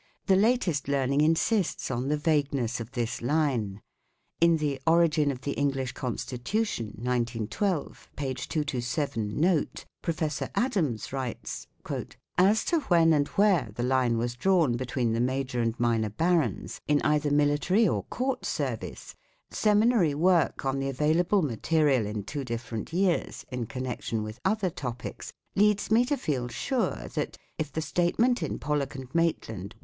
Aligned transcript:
2 0.25 0.33
The 0.33 0.41
latest 0.41 0.87
learning 0.87 1.21
insists 1.21 1.91
on 1.91 2.07
the 2.09 2.17
vagueness 2.17 2.79
of 2.79 2.93
this 2.93 3.21
line. 3.21 3.83
In 4.39 4.57
the 4.57 4.79
4t 4.87 4.91
Origin 4.91 5.31
of 5.31 5.41
the 5.41 5.51
English 5.51 5.91
Constitution" 5.91 6.87
(1912), 6.97 8.09
p. 8.15 8.33
227, 8.33 9.39
note, 9.39 9.85
Prof. 10.01 10.41
Adams 10.55 11.13
writes:" 11.13 11.67
As 12.35 12.65
to 12.65 12.79
when 12.87 13.13
and 13.13 13.27
where 13.27 13.69
the 13.75 13.83
line 13.83 14.17
was 14.17 14.33
drawn 14.35 14.75
between 14.75 15.13
the 15.13 15.19
major 15.19 15.61
and 15.61 15.79
minor 15.79 16.09
barons, 16.09 16.81
in 16.87 16.99
either 17.03 17.29
military 17.29 17.87
or 17.87 18.01
court 18.05 18.43
service, 18.43 19.13
seminary 19.51 20.15
work 20.15 20.65
on 20.65 20.79
the 20.79 20.89
available 20.89 21.43
material 21.43 22.07
in 22.07 22.23
two 22.23 22.43
different 22.43 22.91
years, 22.91 23.45
in 23.51 23.67
connection 23.67 24.23
with 24.23 24.39
other 24.43 24.71
topics, 24.71 25.31
leads 25.55 25.91
me 25.91 26.03
to 26.05 26.17
feel 26.17 26.47
sure 26.47 27.07
that, 27.13 27.37
if 27.59 27.71
the 27.71 27.81
statement 27.81 28.41
in 28.41 28.57
Pollock 28.57 28.95
and 28.95 29.13
Mait 29.13 29.47
land, 29.47 29.75
i. 29.77 29.79